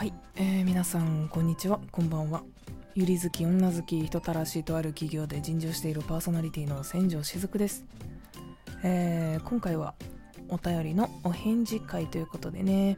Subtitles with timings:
[0.00, 1.78] はい、えー、皆さんこんにちは。
[1.92, 2.42] こんばんは。
[2.94, 7.84] ゆり好き女好き人たらしとある企業で尋常しているパーソナリティの千条しずくです、
[8.82, 9.92] えー、今回は
[10.48, 12.96] お便りのお返事会ということでね。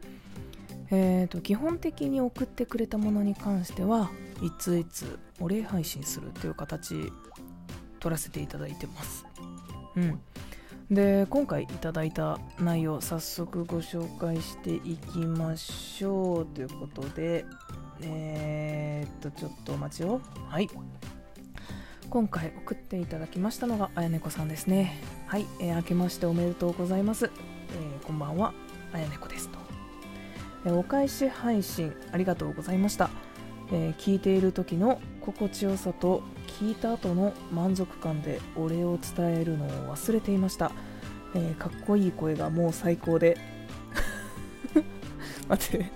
[0.93, 6.95] えーと基本的に送ってくれたものに関してはいついつお礼配信するという形
[7.99, 9.27] 取らせていただいてます。
[9.97, 10.21] うん。
[10.93, 17.47] で今回いただいた内容早速ご紹介していきましょうということで
[18.03, 20.21] えー、っとちょっとお待ちを。
[20.49, 20.69] はい。
[22.11, 24.99] 今回送っていただきましたのがあやねこさんですね。
[25.27, 28.53] はい、えー、明けましておめでとうございます、えー、こんばんは。
[28.93, 29.59] あやねこですと、
[30.67, 33.09] え、お返し配信ありがとうございました、
[33.73, 36.23] えー、聞いている時の心地よさと
[36.61, 40.73] 聞いた後の満足感でお礼を伝えるのを忘れていました、
[41.35, 43.39] えー、かっこいい声がもう最高で。
[45.49, 45.91] 待って。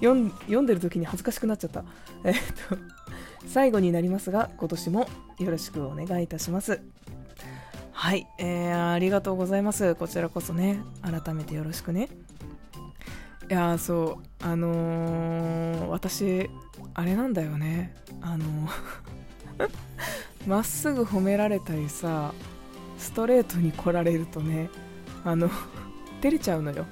[0.00, 1.84] 読んでる時に恥ずかしくなっちゃった。
[2.24, 2.34] え、っ
[2.68, 2.76] と
[3.46, 6.80] 最後になりますが今年もよろしくお願いいたします。
[7.92, 9.94] はい、えー、ありがとうございます。
[9.96, 12.08] こちらこそね改めてよろしくね。
[13.50, 16.48] いやそうあのー、私
[16.94, 17.96] あれなんだよね。
[18.20, 18.44] あの
[20.46, 22.32] まっすぐ褒められたりさ
[22.96, 24.70] ストレートに来られるとね
[25.24, 25.50] あの
[26.20, 26.86] 照れちゃうのよ。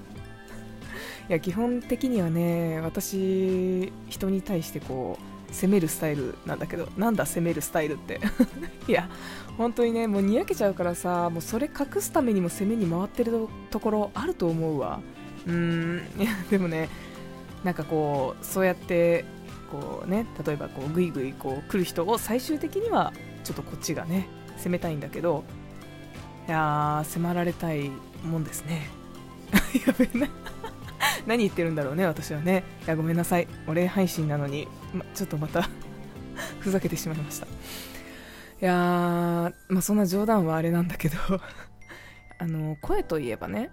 [1.28, 5.16] いや基本的にはね私人に対してこ
[5.50, 8.20] う攻めるスタイルなんだけどなんだ攻めるスタイルって。
[8.88, 9.08] いや
[9.56, 15.00] 本当にねもうにやけちゃうからさもうそれ隠すためにも攻めに回ってるところあると思うわ。
[15.48, 16.02] うん。
[16.18, 16.88] いやでもね
[17.64, 19.24] なんかこうそうやって
[19.70, 23.12] こうね例えばこうグイグイこう来る人を最終的には
[23.44, 25.44] ちょっとこっちがね攻めたいんだけど
[26.46, 27.90] いやー迫られたい
[28.24, 28.88] もんですね。
[29.86, 30.28] やべえな。
[31.26, 32.64] 何言ってるんだろうね私はね。
[32.86, 33.48] いやごめんなさい。
[33.66, 35.68] お礼配信なのに、ま、ちょっとまた
[36.60, 37.46] ふざけてしまいました。
[37.46, 37.50] い
[38.60, 41.16] やー、まあ、そんな冗談はあれなんだけど。
[42.40, 43.70] あの声といえばね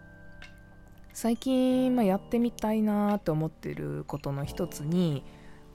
[1.15, 5.23] 最近、まあ、やってみたいなと思ってることの一つに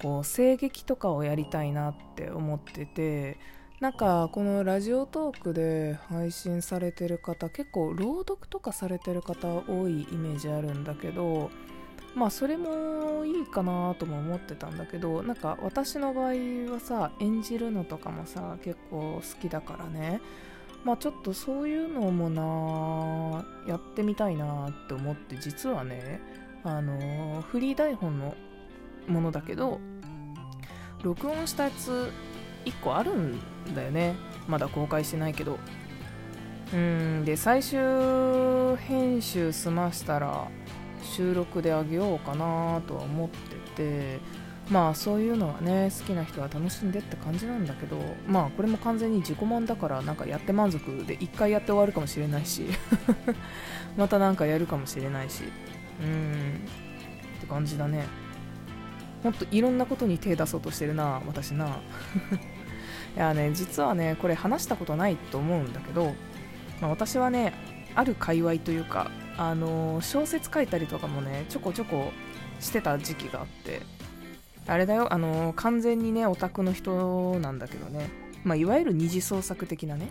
[0.03, 3.39] こう声劇とかをやりたいなって思ってて
[3.81, 11.51] なんかこのラジオトークで配信されてる方結構朗読とかされてる方多いイメージあるんだけど
[12.15, 16.33] まあそれもいいかなとも思ってたんだけどなんか私の場合
[16.71, 20.21] はさ演じるのとかもさ結構好きだからね。
[20.85, 26.21] まあちょっとそういうのもなやってみたいなって思って実はね
[26.65, 28.35] あのフリー台本の
[29.07, 29.81] ものだけど
[31.03, 32.13] 録音したやつ
[32.65, 33.41] 1個あるん
[33.75, 34.15] だよね。
[34.47, 35.59] まだ公開してないけど。
[36.73, 37.81] うんで最終
[38.77, 40.47] 編集済ましたら
[41.03, 44.21] 収録であげようかなとは思ってて
[44.71, 52.67] まあそういうのはね好きな人は楽しんでって感じなんだけどまあこれも完全に自己満だからなんかやって満足で1回やって終わるかもしれないし
[53.99, 55.43] またなんかやるかもしれないし
[56.03, 56.61] うん
[57.39, 58.05] って感じだね。
[59.23, 61.81] ほんといろんなことに手出そうとしてるな私な。
[63.17, 66.15] いやね実はねこれ話したことないと思うんだけど、
[66.81, 67.53] まあ、私はね
[67.95, 72.13] ある界隈というかあのー、小説書いたりとかもねちょこちょこ
[72.61, 73.83] してた時期があって
[74.67, 78.09] あれだよあの、完全にねオタクの人なんだけどね、
[78.45, 80.09] まあ、いわゆる二次創作的なね。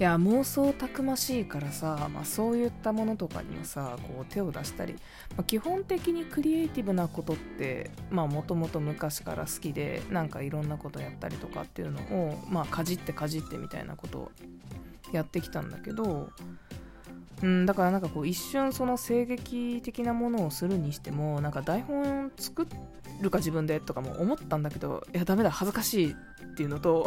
[0.00, 14.32] いや妄想たくましいからさ、まあ、そういったものとかにもさこう手を出したり、まあ、基本的にクリエイティブなことってもともと昔から好きでなんかいろんなことやったりとかっていうのを、まあ、かじってかじってみたいなことを
[15.12, 16.28] やってきたんだけど
[17.42, 22.66] うん、だからなんかこう一瞬その声劇的なものをするにしてもなんか台本作
[23.20, 27.06] るか自分でとかも思ったんだけどいやダメだ恥ずかしいっていうのと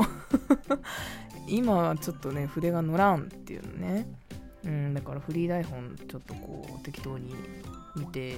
[1.48, 4.08] 今はちょっとね筆が乗らんっていうのね、
[4.64, 7.34] うん、だからフリー台本ちょっとこう適当に
[7.96, 8.36] 見て、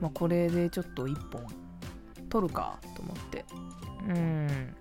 [0.00, 1.46] まあ、これでちょっと1本
[2.28, 3.44] 取るかと思って
[4.08, 4.74] うん。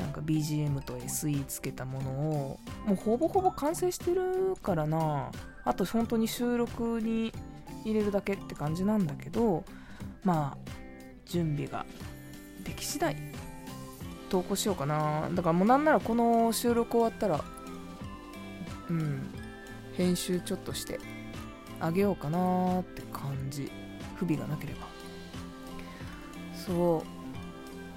[0.00, 5.30] なんか BGM と SE つけたものをもうほぼほぼ完成してるからな。
[5.64, 7.32] あと本当に収録に
[7.84, 9.64] 入れるだけって感じなんだけど
[10.24, 10.70] まあ
[11.26, 11.86] 準備が
[12.64, 13.16] でき次第。
[14.30, 15.28] 投稿しようかな。
[15.32, 17.44] だからもうなんならこの収録終わったら
[18.88, 19.34] うん
[19.96, 20.98] 編集ちょっとして
[21.80, 23.70] あげようかなって感じ。
[24.16, 24.80] 不備がなければ。
[26.54, 27.19] そう。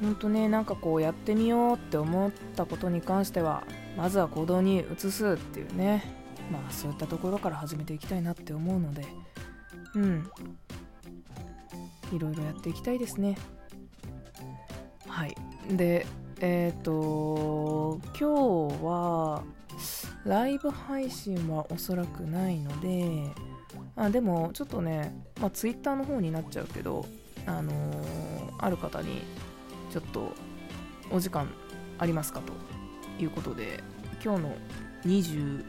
[0.02, 3.64] ほんとねなんかこうやってみようって思ったことに関しては
[3.98, 6.24] まずは行動に移すっていうね。
[6.52, 9.06] まあそういったところから始めていきたいなって思うので。
[9.96, 10.30] うん。
[12.12, 13.38] いろいろやっていきたいですね。
[15.08, 15.36] はい。
[15.70, 16.06] で
[16.42, 19.44] えっ、ー、と今日は
[20.26, 23.32] ライブ配信はおそらくないので
[23.96, 27.06] あでもちょっとね、まあ、Twitter の方になっちゃうけど
[27.46, 29.22] あのー、ある方に
[29.94, 30.34] ちょっと
[31.12, 31.48] お時間
[32.00, 32.52] ありますかと
[33.22, 33.84] いうことで
[34.24, 34.56] 今日の
[35.06, 35.64] 20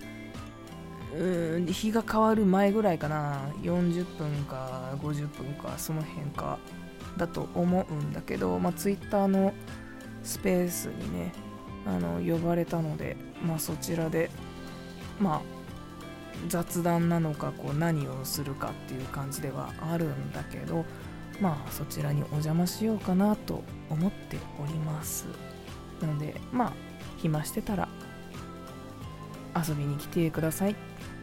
[1.67, 3.50] 日が変わる前ぐらいかな。
[3.62, 6.59] 40分か50分かその辺か
[7.19, 9.53] だと思うんだけど、まあ、Twitter の
[10.23, 11.32] スペースにね
[11.85, 14.31] あの呼ばれたので、まあ、そちらで
[15.21, 15.43] まあ
[16.49, 20.87] 雑談なのかこう何をするかっていう感じではあるんだけど
[21.40, 25.26] まあそちらにお邪魔しようかなと思っております。
[26.00, 26.72] なのでまあ
[27.19, 27.88] 暇してたら
[29.56, 30.75] 遊びに来てくださいっ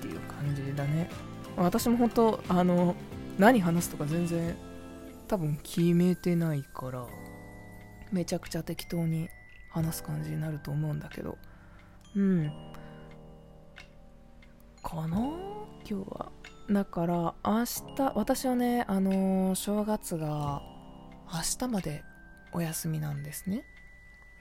[0.02, 1.10] ていう感じだね。
[1.58, 2.96] 私も本当あの
[3.38, 4.56] 何話すとか全然
[5.28, 7.06] 多分決めてないから
[8.12, 9.30] めちゃくちゃ適当に
[9.70, 11.38] 話す感じになると思うんだけど。
[12.16, 12.52] うん。
[14.84, 15.18] かな？
[15.18, 15.34] 今
[15.86, 16.32] 日は。
[16.72, 17.66] だから明
[17.98, 20.62] 日私はねあのー、正月が
[21.34, 22.02] 明日まで
[22.54, 23.66] お休みなんですね。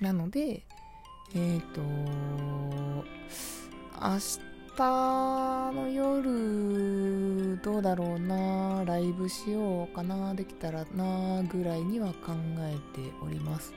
[0.01, 0.65] なので
[1.35, 1.81] えっ、ー、と
[4.01, 4.19] 明
[4.77, 13.75] 日の夜どうだろうなライブしようかなできたらなぐらいには考えております。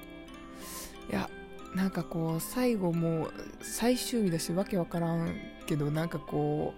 [1.10, 1.28] いや
[1.76, 5.36] なんかこう最後もう最終日だしわけわからん
[5.66, 6.76] けどなんかこ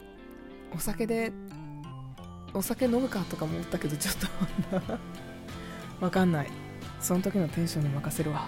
[0.72, 1.32] うお酒で
[2.56, 4.28] お酒飲むかとかも思ったけどちょっと。
[6.06, 6.48] わかんない。
[7.00, 8.48] その時のテンションに任せるわ。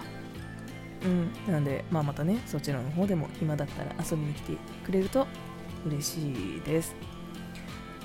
[1.04, 1.52] うん。
[1.52, 4.52] なんでまあまたねそちらの方でも暇だったら遊びに来て
[4.84, 5.26] くれると
[5.86, 6.94] 嬉しいです。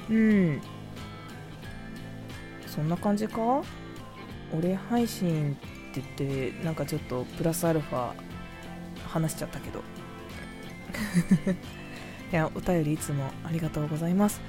[0.10, 0.62] うん。
[2.68, 3.64] そんな感じか？
[4.52, 8.12] 俺配信って言ってなんかちょっとプラスアルファ
[9.08, 9.82] 話しちゃったけど。
[12.32, 14.42] いやお便りいつもありがとうございます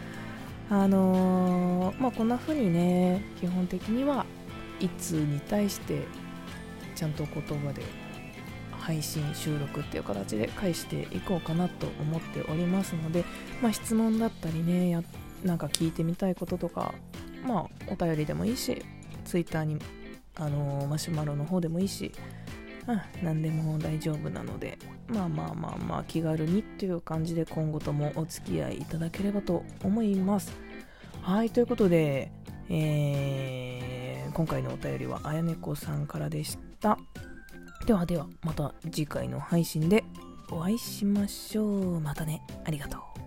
[0.70, 4.24] あのー、まあこんな風にね基本的には
[4.80, 6.02] いつに対して
[6.94, 7.82] ちゃんと言葉で
[8.78, 13.24] 配信収録っていう形で返していこうかなと思っておりますので、
[13.62, 15.02] まあ、質問だったりねや
[15.42, 16.94] なんか聞いてみたいこととか
[17.46, 18.82] まあお便りでもいいし
[19.24, 19.78] Twitter に
[20.36, 22.12] あのー、マシュマロの方でもいいし
[22.86, 24.78] うん、何でも大丈夫なので、
[25.08, 30.52] まあまあまあまあ気軽にっていう感じで今後ともお付き合いいただければと思います。
[31.22, 32.30] はい、ということで、
[32.68, 36.98] えー、今回のお便りはあやねこさんからでした。
[37.86, 40.04] ではでは、また次回の配信で
[40.50, 42.00] お会いしましょう。
[42.00, 42.42] またね。
[42.64, 43.23] ありがとう。